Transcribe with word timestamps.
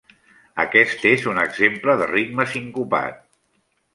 Aquest 0.61 1.03
és 1.09 1.25
un 1.33 1.41
exemple 1.41 1.95
de 2.01 2.09
ritme 2.13 2.47
sincopat. 2.53 3.21